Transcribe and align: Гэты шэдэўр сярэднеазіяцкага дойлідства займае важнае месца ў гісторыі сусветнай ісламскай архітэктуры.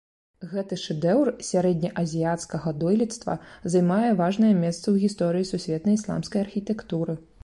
Гэты 0.51 0.75
шэдэўр 0.83 1.27
сярэднеазіяцкага 1.49 2.73
дойлідства 2.83 3.35
займае 3.73 4.09
важнае 4.23 4.49
месца 4.63 4.81
ў 4.81 4.95
гісторыі 5.05 5.49
сусветнай 5.51 5.99
ісламскай 5.99 6.39
архітэктуры. 6.47 7.13